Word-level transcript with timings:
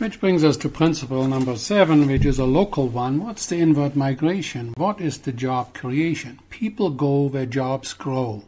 Which 0.00 0.18
brings 0.18 0.44
us 0.44 0.56
to 0.56 0.70
principle 0.70 1.28
number 1.28 1.56
seven, 1.56 2.06
which 2.06 2.24
is 2.24 2.38
a 2.38 2.46
local 2.46 2.88
one. 2.88 3.22
What's 3.22 3.44
the 3.44 3.58
inward 3.58 3.94
migration? 3.94 4.72
What 4.78 4.98
is 4.98 5.18
the 5.18 5.30
job 5.30 5.74
creation? 5.74 6.38
People 6.48 6.88
go 6.88 7.24
where 7.28 7.44
jobs 7.44 7.92
grow. 7.92 8.44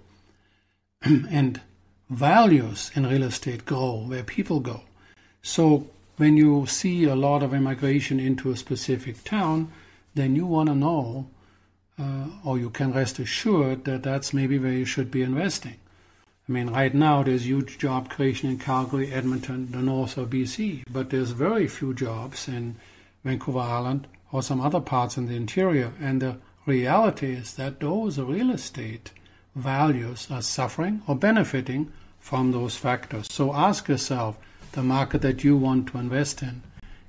and 1.02 1.60
values 2.08 2.90
in 2.94 3.06
real 3.06 3.24
estate 3.24 3.66
grow 3.66 3.96
where 4.06 4.22
people 4.22 4.60
go. 4.60 4.80
So 5.42 5.88
when 6.16 6.38
you 6.38 6.64
see 6.64 7.04
a 7.04 7.14
lot 7.14 7.42
of 7.42 7.52
immigration 7.52 8.18
into 8.18 8.50
a 8.50 8.56
specific 8.56 9.22
town, 9.22 9.70
then 10.14 10.34
you 10.34 10.46
want 10.46 10.70
to 10.70 10.74
know, 10.74 11.28
uh, 11.98 12.28
or 12.42 12.58
you 12.58 12.70
can 12.70 12.94
rest 12.94 13.18
assured 13.18 13.84
that 13.84 14.04
that's 14.04 14.32
maybe 14.32 14.58
where 14.58 14.72
you 14.72 14.86
should 14.86 15.10
be 15.10 15.20
investing. 15.20 15.76
I 16.48 16.52
mean, 16.52 16.70
right 16.70 16.92
now 16.92 17.22
there's 17.22 17.46
huge 17.46 17.78
job 17.78 18.10
creation 18.10 18.50
in 18.50 18.58
Calgary, 18.58 19.12
Edmonton, 19.12 19.70
the 19.70 19.78
north 19.78 20.16
of 20.16 20.30
BC, 20.30 20.82
but 20.90 21.10
there's 21.10 21.30
very 21.30 21.68
few 21.68 21.94
jobs 21.94 22.48
in 22.48 22.76
Vancouver 23.24 23.60
Island 23.60 24.08
or 24.32 24.42
some 24.42 24.60
other 24.60 24.80
parts 24.80 25.16
in 25.16 25.26
the 25.26 25.36
interior. 25.36 25.92
And 26.00 26.20
the 26.20 26.38
reality 26.66 27.32
is 27.32 27.54
that 27.54 27.78
those 27.78 28.18
real 28.18 28.50
estate 28.50 29.12
values 29.54 30.26
are 30.30 30.42
suffering 30.42 31.02
or 31.06 31.14
benefiting 31.14 31.92
from 32.18 32.50
those 32.50 32.76
factors. 32.76 33.28
So 33.30 33.52
ask 33.54 33.88
yourself 33.88 34.36
the 34.72 34.82
market 34.82 35.22
that 35.22 35.44
you 35.44 35.56
want 35.56 35.88
to 35.88 35.98
invest 35.98 36.42
in 36.42 36.62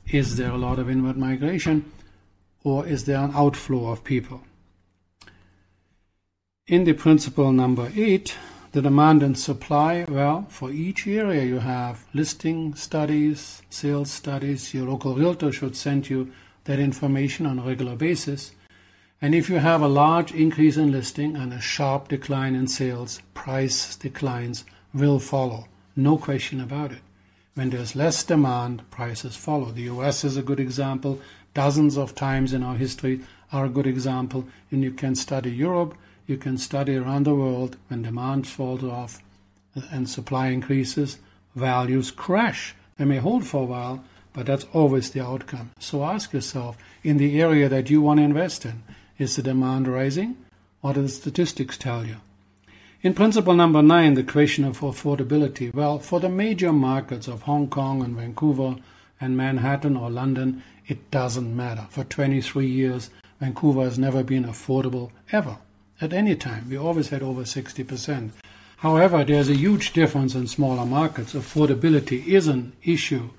is 0.08 0.36
there 0.36 0.52
a 0.52 0.58
lot 0.58 0.80
of 0.80 0.90
inward 0.90 1.18
migration 1.18 1.90
or 2.64 2.86
is 2.86 3.06
there 3.06 3.20
an 3.20 3.32
outflow 3.34 3.88
of 3.88 4.04
people? 4.04 4.42
In 6.68 6.84
the 6.84 6.94
principle 6.94 7.52
number 7.52 7.92
eight, 7.96 8.36
the 8.74 8.82
demand 8.82 9.22
and 9.22 9.38
supply, 9.38 10.04
well, 10.10 10.48
for 10.50 10.72
each 10.72 11.06
area 11.06 11.44
you 11.44 11.60
have 11.60 12.06
listing 12.16 12.74
studies, 12.74 13.62
sales 13.70 14.10
studies. 14.10 14.74
Your 14.74 14.90
local 14.90 15.16
realtor 15.16 15.52
should 15.52 15.76
send 15.76 16.10
you 16.10 16.32
that 16.64 16.80
information 16.80 17.46
on 17.46 17.60
a 17.60 17.62
regular 17.62 17.96
basis. 17.96 18.52
And 19.22 19.36
if 19.36 19.48
you 19.48 19.60
have 19.60 19.84
a 19.84 19.88
large 19.88 20.32
increase 20.32 20.76
in 20.76 20.92
listing 20.92 21.36
and 21.36 21.54
a 21.54 21.62
sharp 21.62 22.08
decline 22.08 22.56
in 22.56 22.68
sales, 22.68 23.22
price 23.36 23.96
declines 23.96 24.66
will 24.92 25.20
follow. 25.20 25.68
No 25.96 26.18
question 26.18 26.60
about 26.60 26.92
it. 26.92 27.02
When 27.54 27.70
there's 27.70 27.96
less 27.96 28.24
demand, 28.24 28.90
prices 28.90 29.36
follow. 29.36 29.70
The 29.70 29.84
US 29.84 30.24
is 30.24 30.36
a 30.36 30.42
good 30.42 30.60
example. 30.60 31.22
Dozens 31.54 31.96
of 31.96 32.16
times 32.16 32.54
in 32.54 32.64
our 32.64 32.76
history 32.76 33.22
are 33.52 33.66
a 33.66 33.70
good 33.70 33.86
example. 33.86 34.48
And 34.72 34.82
you 34.82 34.92
can 34.92 35.14
study 35.14 35.52
Europe 35.52 35.96
you 36.26 36.38
can 36.38 36.58
study 36.58 36.96
around 36.96 37.26
the 37.26 37.36
world 37.36 37.76
when 37.88 38.04
demand 38.04 38.48
falls 38.48 38.84
off 38.84 39.22
and 39.92 40.10
supply 40.10 40.48
increases, 40.48 41.20
values 41.56 42.12
crash. 42.12 42.76
They 42.98 43.06
may 43.06 43.18
hold 43.18 43.46
for 43.46 43.64
a 43.64 43.66
while, 43.66 44.04
but 44.32 44.46
that's 44.46 44.66
always 44.74 45.12
the 45.12 45.24
outcome. 45.24 45.72
So 45.80 46.04
ask 46.04 46.32
yourself 46.32 46.78
in 47.04 47.18
the 47.18 47.42
area 47.42 47.68
that 47.70 47.90
you 47.90 48.02
want 48.02 48.20
to 48.20 48.24
invest 48.24 48.66
in, 48.66 48.84
is 49.18 49.36
the 49.36 49.42
demand 49.42 49.88
rising? 49.88 50.38
What 50.82 50.94
do 50.94 51.02
the 51.02 51.10
statistics 51.10 51.78
tell 51.78 52.06
you? 52.06 52.18
In 53.02 53.14
principle 53.14 53.54
number 53.54 53.82
nine, 53.82 54.14
the 54.14 54.24
question 54.24 54.64
of 54.64 54.80
affordability. 54.80 55.74
Well, 55.74 56.00
for 56.00 56.22
the 56.22 56.30
major 56.30 56.72
markets 56.72 57.28
of 57.28 57.42
Hong 57.42 57.68
Kong 57.68 58.02
and 58.02 58.16
Vancouver 58.16 58.78
and 59.20 59.36
Manhattan 59.36 59.98
or 59.98 60.10
London, 60.10 60.64
it 60.88 61.12
doesn't 61.12 61.56
matter. 61.56 61.88
For 61.90 62.06
23 62.06 62.66
years, 62.66 63.10
Vancouver 63.42 63.84
has 63.84 64.00
never 64.00 64.24
been 64.24 64.46
affordable 64.46 65.12
ever 65.34 65.58
at 66.04 66.14
any 66.14 66.36
time. 66.36 66.68
We 66.70 66.78
always 66.78 67.10
had 67.10 67.24
over 67.24 67.44
60%. 67.44 68.32
However, 68.78 69.24
there's 69.24 69.50
a 69.50 69.56
huge 69.56 69.94
difference 69.94 70.36
in 70.36 70.48
smaller 70.48 70.86
markets. 70.86 71.34
Affordability 71.34 72.28
is 72.28 72.48
an 72.48 72.74
issue 72.84 73.30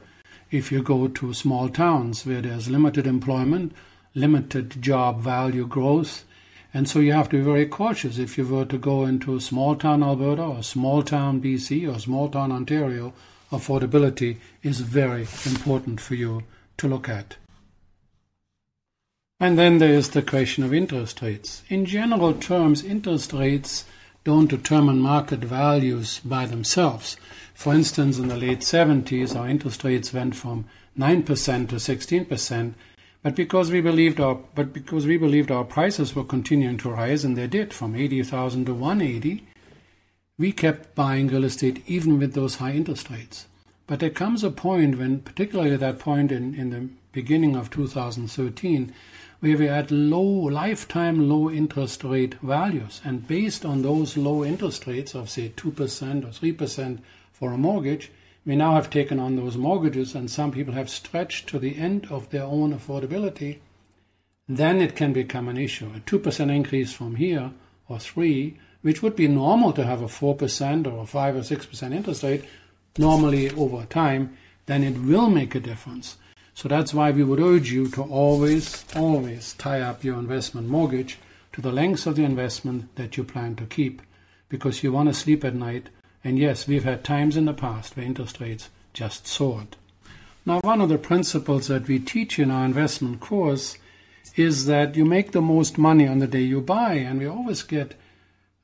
if 0.50 0.72
you 0.72 0.82
go 0.82 1.08
to 1.08 1.34
small 1.34 1.68
towns 1.68 2.24
where 2.24 2.40
there's 2.40 2.70
limited 2.70 3.06
employment, 3.06 3.72
limited 4.14 4.80
job 4.80 5.20
value 5.20 5.66
growth, 5.66 6.24
and 6.72 6.88
so 6.88 6.98
you 6.98 7.12
have 7.12 7.28
to 7.28 7.36
be 7.36 7.44
very 7.44 7.66
cautious 7.66 8.18
if 8.18 8.38
you 8.38 8.46
were 8.46 8.64
to 8.64 8.78
go 8.78 9.04
into 9.04 9.36
a 9.36 9.40
small 9.40 9.76
town 9.76 10.02
Alberta 10.02 10.42
or 10.42 10.62
small 10.62 11.02
town 11.02 11.40
BC 11.40 11.92
or 11.94 12.00
small 12.00 12.28
town 12.28 12.50
Ontario. 12.50 13.12
Affordability 13.52 14.38
is 14.62 14.80
very 14.80 15.26
important 15.44 16.00
for 16.00 16.14
you 16.14 16.42
to 16.78 16.88
look 16.88 17.08
at. 17.08 17.36
And 19.40 19.58
then 19.58 19.78
there 19.78 19.92
is 19.92 20.10
the 20.10 20.22
question 20.22 20.62
of 20.64 20.72
interest 20.72 21.20
rates. 21.20 21.62
In 21.68 21.86
general 21.86 22.34
terms, 22.34 22.84
interest 22.84 23.32
rates 23.32 23.84
don't 24.22 24.48
determine 24.48 25.00
market 25.00 25.40
values 25.40 26.20
by 26.24 26.46
themselves. 26.46 27.16
For 27.52 27.74
instance, 27.74 28.18
in 28.18 28.28
the 28.28 28.36
late 28.36 28.60
70s, 28.60 29.36
our 29.36 29.48
interest 29.48 29.84
rates 29.84 30.12
went 30.12 30.34
from 30.34 30.66
9% 30.98 31.68
to 31.68 31.76
16%, 31.76 32.74
but 33.22 33.34
because 33.34 33.70
we 33.70 33.80
believed 33.80 34.20
our 34.20 34.34
but 34.54 34.72
because 34.72 35.06
we 35.06 35.16
believed 35.16 35.50
our 35.50 35.64
prices 35.64 36.14
were 36.14 36.24
continuing 36.24 36.76
to 36.78 36.90
rise, 36.90 37.24
and 37.24 37.36
they 37.36 37.46
did 37.46 37.72
from 37.72 37.96
80,000 37.96 38.66
to 38.66 38.74
180, 38.74 39.46
we 40.36 40.52
kept 40.52 40.94
buying 40.94 41.28
real 41.28 41.44
estate 41.44 41.82
even 41.86 42.18
with 42.18 42.34
those 42.34 42.56
high 42.56 42.72
interest 42.72 43.10
rates. 43.10 43.46
But 43.86 44.00
there 44.00 44.10
comes 44.10 44.44
a 44.44 44.50
point 44.50 44.98
when, 44.98 45.20
particularly 45.20 45.76
that 45.76 45.98
point 45.98 46.32
in, 46.32 46.54
in 46.54 46.70
the 46.70 46.88
beginning 47.14 47.56
of 47.56 47.70
2013, 47.70 48.92
where 49.40 49.56
we 49.56 49.66
had 49.66 49.90
low 49.90 50.20
lifetime 50.20 51.28
low 51.28 51.50
interest 51.50 52.04
rate 52.04 52.34
values. 52.42 53.00
And 53.04 53.26
based 53.26 53.64
on 53.64 53.82
those 53.82 54.16
low 54.16 54.44
interest 54.44 54.86
rates 54.86 55.14
of 55.14 55.30
say 55.30 55.52
2% 55.56 56.24
or 56.24 56.28
3% 56.28 56.98
for 57.32 57.52
a 57.52 57.58
mortgage, 57.58 58.10
we 58.46 58.56
now 58.56 58.74
have 58.74 58.90
taken 58.90 59.18
on 59.18 59.36
those 59.36 59.56
mortgages 59.56 60.14
and 60.14 60.30
some 60.30 60.52
people 60.52 60.74
have 60.74 60.90
stretched 60.90 61.48
to 61.48 61.58
the 61.58 61.76
end 61.76 62.06
of 62.10 62.30
their 62.30 62.44
own 62.44 62.78
affordability, 62.78 63.58
then 64.48 64.80
it 64.80 64.94
can 64.96 65.12
become 65.12 65.48
an 65.48 65.56
issue. 65.56 65.90
A 65.94 66.00
2% 66.00 66.54
increase 66.54 66.92
from 66.92 67.16
here 67.16 67.52
or 67.88 67.98
3, 67.98 68.58
which 68.82 69.02
would 69.02 69.16
be 69.16 69.28
normal 69.28 69.72
to 69.72 69.84
have 69.84 70.02
a 70.02 70.06
4% 70.06 70.86
or 70.86 71.02
a 71.02 71.06
5 71.06 71.36
or 71.36 71.40
6% 71.40 71.94
interest 71.94 72.22
rate 72.22 72.44
normally 72.98 73.50
over 73.50 73.84
time, 73.86 74.36
then 74.66 74.82
it 74.82 74.98
will 74.98 75.28
make 75.30 75.54
a 75.54 75.60
difference. 75.60 76.16
So 76.54 76.68
that's 76.68 76.94
why 76.94 77.10
we 77.10 77.24
would 77.24 77.40
urge 77.40 77.72
you 77.72 77.88
to 77.90 78.02
always, 78.02 78.84
always 78.94 79.54
tie 79.54 79.80
up 79.80 80.04
your 80.04 80.18
investment 80.18 80.68
mortgage 80.68 81.18
to 81.52 81.60
the 81.60 81.72
length 81.72 82.06
of 82.06 82.16
the 82.16 82.24
investment 82.24 82.94
that 82.96 83.16
you 83.16 83.24
plan 83.24 83.56
to 83.56 83.64
keep 83.64 84.00
because 84.48 84.82
you 84.82 84.92
want 84.92 85.08
to 85.08 85.14
sleep 85.14 85.44
at 85.44 85.54
night. 85.54 85.88
And 86.22 86.38
yes, 86.38 86.66
we've 86.68 86.84
had 86.84 87.02
times 87.02 87.36
in 87.36 87.44
the 87.44 87.52
past 87.52 87.96
where 87.96 88.06
interest 88.06 88.40
rates 88.40 88.70
just 88.92 89.26
soared. 89.26 89.76
Now, 90.46 90.60
one 90.60 90.80
of 90.80 90.88
the 90.88 90.98
principles 90.98 91.66
that 91.66 91.88
we 91.88 91.98
teach 91.98 92.38
in 92.38 92.50
our 92.50 92.64
investment 92.64 93.20
course 93.20 93.76
is 94.36 94.66
that 94.66 94.94
you 94.96 95.04
make 95.04 95.32
the 95.32 95.42
most 95.42 95.76
money 95.76 96.06
on 96.06 96.18
the 96.18 96.26
day 96.26 96.40
you 96.40 96.60
buy. 96.60 96.94
And 96.94 97.18
we 97.18 97.26
always 97.26 97.62
get 97.62 97.94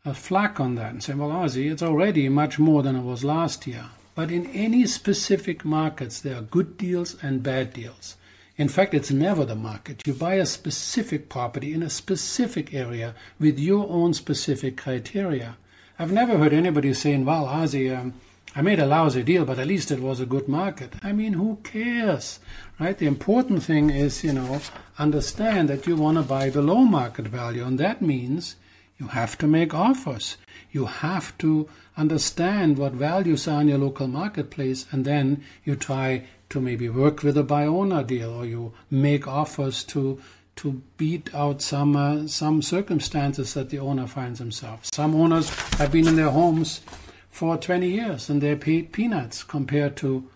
a 0.04 0.14
flack 0.14 0.60
on 0.60 0.76
that 0.76 0.92
and 0.92 1.02
say, 1.02 1.14
well, 1.14 1.30
Ozzy, 1.30 1.70
it's 1.70 1.82
already 1.82 2.28
much 2.28 2.58
more 2.58 2.82
than 2.82 2.96
it 2.96 3.02
was 3.02 3.24
last 3.24 3.66
year. 3.66 3.86
But 4.14 4.30
in 4.30 4.46
any 4.48 4.86
specific 4.86 5.64
markets, 5.64 6.20
there 6.20 6.36
are 6.36 6.42
good 6.42 6.76
deals 6.76 7.16
and 7.22 7.42
bad 7.42 7.72
deals. 7.72 8.16
In 8.56 8.68
fact, 8.68 8.92
it's 8.92 9.10
never 9.10 9.44
the 9.44 9.54
market. 9.54 10.06
You 10.06 10.12
buy 10.12 10.34
a 10.34 10.44
specific 10.44 11.28
property 11.28 11.72
in 11.72 11.82
a 11.82 11.88
specific 11.88 12.74
area 12.74 13.14
with 13.38 13.58
your 13.58 13.88
own 13.88 14.12
specific 14.12 14.76
criteria. 14.76 15.56
I've 15.98 16.12
never 16.12 16.36
heard 16.38 16.52
anybody 16.52 16.92
saying, 16.92 17.24
well, 17.24 17.46
Ozzy, 17.46 17.96
um, 17.96 18.14
I 18.54 18.62
made 18.62 18.80
a 18.80 18.86
lousy 18.86 19.22
deal, 19.22 19.44
but 19.44 19.58
at 19.58 19.68
least 19.68 19.90
it 19.90 20.00
was 20.00 20.18
a 20.20 20.26
good 20.26 20.48
market. 20.48 20.94
I 21.02 21.12
mean, 21.12 21.34
who 21.34 21.58
cares, 21.62 22.40
right? 22.80 22.98
The 22.98 23.06
important 23.06 23.62
thing 23.62 23.90
is, 23.90 24.24
you 24.24 24.32
know, 24.32 24.60
understand 24.98 25.68
that 25.68 25.86
you 25.86 25.94
want 25.94 26.18
to 26.18 26.22
buy 26.24 26.50
below 26.50 26.78
market 26.78 27.28
value, 27.28 27.64
and 27.64 27.78
that 27.78 28.02
means 28.02 28.56
you 29.00 29.08
have 29.08 29.38
to 29.38 29.46
make 29.46 29.72
offers. 29.72 30.36
You 30.70 30.84
have 30.84 31.36
to 31.38 31.68
understand 31.96 32.76
what 32.76 32.92
values 32.92 33.48
are 33.48 33.62
in 33.62 33.68
your 33.68 33.78
local 33.78 34.06
marketplace, 34.06 34.86
and 34.92 35.06
then 35.06 35.42
you 35.64 35.74
try 35.74 36.24
to 36.50 36.60
maybe 36.60 36.90
work 36.90 37.22
with 37.22 37.38
a 37.38 37.42
by 37.42 37.64
owner 37.64 38.04
deal, 38.04 38.30
or 38.30 38.44
you 38.44 38.74
make 38.90 39.26
offers 39.26 39.82
to 39.84 40.20
to 40.56 40.82
beat 40.98 41.34
out 41.34 41.62
some 41.62 41.96
uh, 41.96 42.26
some 42.26 42.60
circumstances 42.60 43.54
that 43.54 43.70
the 43.70 43.78
owner 43.78 44.06
finds 44.06 44.38
himself. 44.38 44.80
Some 44.92 45.14
owners 45.14 45.48
have 45.78 45.90
been 45.90 46.06
in 46.06 46.16
their 46.16 46.30
homes 46.30 46.82
for 47.30 47.56
20 47.56 47.88
years 47.88 48.28
and 48.28 48.42
they 48.42 48.54
pay 48.56 48.82
peanuts 48.82 49.42
compared 49.44 49.96
to 49.96 50.28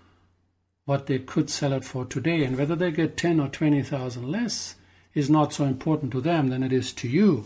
what 0.87 1.07
they 1.07 1.19
could 1.19 1.51
sell 1.51 1.73
it 1.73 1.85
for 1.85 2.07
today, 2.07 2.45
and 2.45 2.57
whether 2.57 2.77
they 2.77 2.91
get 2.91 3.17
10 3.17 3.41
or 3.41 3.49
20,000 3.49 4.31
less 4.31 4.77
is 5.13 5.29
not 5.29 5.53
so 5.53 5.65
important 5.65 6.13
to 6.13 6.21
them 6.21 6.49
than 6.49 6.63
it 6.63 6.73
is 6.73 6.93
to 6.93 7.09
you. 7.09 7.45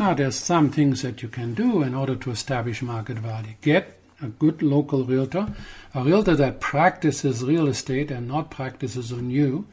Now, 0.00 0.14
there's 0.14 0.36
some 0.36 0.70
things 0.70 1.02
that 1.02 1.22
you 1.22 1.28
can 1.28 1.52
do 1.52 1.82
in 1.82 1.94
order 1.94 2.16
to 2.16 2.30
establish 2.30 2.80
market 2.80 3.18
value. 3.18 3.52
Get 3.60 4.00
a 4.22 4.28
good 4.28 4.62
local 4.62 5.04
realtor, 5.04 5.54
a 5.94 6.02
realtor 6.02 6.34
that 6.36 6.58
practices 6.58 7.44
real 7.44 7.68
estate 7.68 8.10
and 8.10 8.26
not 8.26 8.50
practices 8.50 9.12
on 9.12 9.28
you, 9.28 9.66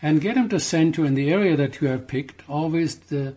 and 0.00 0.20
get 0.20 0.36
him 0.36 0.48
to 0.50 0.60
send 0.60 0.96
you 0.96 1.02
in 1.02 1.14
the 1.14 1.32
area 1.32 1.56
that 1.56 1.80
you 1.80 1.88
have 1.88 2.06
picked 2.06 2.48
always 2.48 2.94
the 2.94 3.34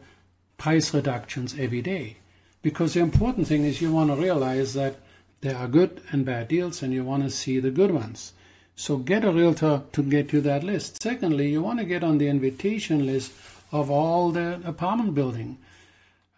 price 0.60 0.94
reductions 0.94 1.57
every 1.57 1.81
day. 1.81 2.18
Because 2.62 2.94
the 2.94 3.00
important 3.00 3.48
thing 3.48 3.63
is 3.63 3.81
you 3.81 3.92
want 3.92 4.12
to 4.12 4.16
realize 4.16 4.75
that 4.75 4.98
there 5.42 5.57
are 5.57 5.68
good 5.68 6.01
and 6.12 6.24
bad 6.24 6.50
deals 6.50 6.83
and 6.83 6.94
you 6.94 7.04
want 7.04 7.24
to 7.24 7.31
see 7.31 7.60
the 7.60 7.72
good 7.72 7.90
ones. 7.90 8.33
So 8.75 8.98
get 8.98 9.25
a 9.25 9.31
realtor 9.31 9.81
to 9.92 10.04
get 10.04 10.31
you 10.33 10.42
that 10.42 10.63
list. 10.63 11.01
Secondly, 11.01 11.50
you 11.50 11.63
want 11.63 11.80
to 11.80 11.86
get 11.86 12.04
on 12.04 12.19
the 12.19 12.28
invitation 12.28 13.07
list 13.07 13.31
of 13.72 13.90
all 13.90 14.30
the 14.30 14.62
apartment 14.63 15.16
building 15.16 15.57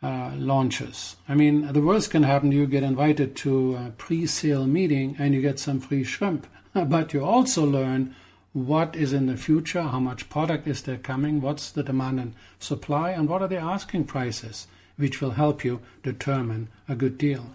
uh, 0.02 0.32
launches. 0.36 1.18
I 1.28 1.36
mean, 1.36 1.74
the 1.74 1.82
worst 1.82 2.12
can 2.12 2.24
happen, 2.24 2.52
you 2.52 2.66
get 2.66 2.84
invited 2.84 3.36
to 3.38 3.76
a 3.76 3.94
pre-sale 3.98 4.66
meeting 4.66 5.16
and 5.20 5.34
you 5.34 5.42
get 5.42 5.60
some 5.60 5.80
free 5.80 6.04
shrimp. 6.04 6.48
but 6.74 7.14
you 7.14 7.24
also 7.24 7.66
learn 7.66 8.16
what 8.54 8.96
is 8.96 9.14
in 9.14 9.28
the 9.28 9.38
future, 9.38 9.82
how 9.82 10.00
much 10.00 10.30
product 10.30 10.68
is 10.68 10.84
there 10.84 10.98
coming, 10.98 11.42
what's 11.42 11.70
the 11.72 11.84
demand 11.84 12.20
and 12.20 12.34
supply, 12.60 13.12
and 13.12 13.30
what 13.30 13.42
are 13.42 13.48
the 13.48 13.58
asking 13.58 14.06
prices, 14.06 14.68
which 14.98 15.22
will 15.22 15.32
help 15.32 15.64
you 15.64 15.80
determine 16.04 16.68
a 16.88 16.96
good 16.96 17.18
deal. 17.18 17.52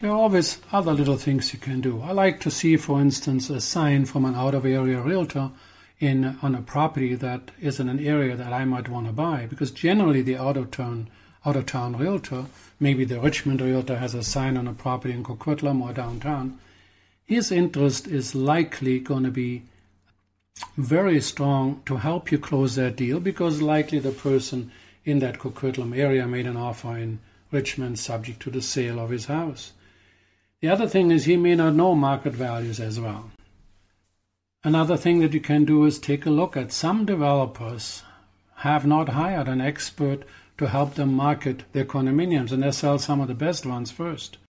There 0.00 0.10
are 0.10 0.16
always 0.16 0.58
other 0.72 0.92
little 0.92 1.16
things 1.16 1.52
you 1.52 1.58
can 1.58 1.80
do. 1.80 2.00
I 2.00 2.12
like 2.12 2.40
to 2.40 2.50
see, 2.50 2.76
for 2.76 3.00
instance, 3.00 3.50
a 3.50 3.60
sign 3.60 4.04
from 4.04 4.24
an 4.24 4.36
out-of-area 4.36 5.00
realtor 5.00 5.50
in 5.98 6.38
on 6.40 6.54
a 6.54 6.62
property 6.62 7.14
that 7.16 7.50
is 7.60 7.80
in 7.80 7.88
an 7.88 7.98
area 7.98 8.36
that 8.36 8.52
I 8.52 8.64
might 8.64 8.88
want 8.88 9.06
to 9.06 9.12
buy, 9.12 9.46
because 9.46 9.72
generally 9.72 10.22
the 10.22 10.36
out-of-town 10.36 11.10
out-of-town 11.44 11.96
realtor, 11.96 12.46
maybe 12.80 13.04
the 13.04 13.20
Richmond 13.20 13.60
realtor 13.60 13.98
has 13.98 14.14
a 14.14 14.22
sign 14.22 14.56
on 14.56 14.68
a 14.68 14.72
property 14.72 15.14
in 15.14 15.24
Coquitlam 15.24 15.80
or 15.82 15.92
downtown, 15.92 16.58
his 17.24 17.52
interest 17.52 18.06
is 18.06 18.34
likely 18.34 18.98
going 18.98 19.24
to 19.24 19.30
be 19.30 19.62
very 20.76 21.20
strong 21.20 21.82
to 21.86 21.96
help 21.96 22.32
you 22.32 22.38
close 22.38 22.74
that 22.74 22.96
deal 22.96 23.20
because 23.20 23.62
likely 23.62 23.98
the 23.98 24.10
person 24.10 24.70
in 25.04 25.18
that 25.20 25.38
Coquitlam 25.38 25.96
area 25.96 26.26
made 26.26 26.46
an 26.46 26.56
offer 26.56 26.96
in 26.96 27.20
Richmond 27.50 27.98
subject 27.98 28.40
to 28.40 28.50
the 28.50 28.62
sale 28.62 28.98
of 28.98 29.10
his 29.10 29.26
house. 29.26 29.72
The 30.60 30.68
other 30.68 30.88
thing 30.88 31.10
is 31.10 31.24
he 31.24 31.36
may 31.36 31.54
not 31.54 31.74
know 31.74 31.94
market 31.94 32.32
values 32.32 32.80
as 32.80 32.98
well. 32.98 33.30
Another 34.64 34.96
thing 34.96 35.20
that 35.20 35.32
you 35.32 35.40
can 35.40 35.64
do 35.64 35.84
is 35.84 35.98
take 35.98 36.26
a 36.26 36.30
look 36.30 36.56
at 36.56 36.72
some 36.72 37.04
developers 37.04 38.02
have 38.56 38.84
not 38.84 39.10
hired 39.10 39.46
an 39.46 39.60
expert 39.60 40.24
to 40.58 40.68
help 40.68 40.94
them 40.94 41.14
market 41.14 41.64
their 41.72 41.84
condominiums 41.84 42.52
and 42.52 42.62
they 42.62 42.70
sell 42.70 42.98
some 42.98 43.20
of 43.20 43.28
the 43.28 43.34
best 43.34 43.64
ones 43.64 43.90
first. 43.90 44.38